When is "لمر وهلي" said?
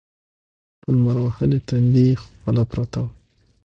0.93-1.59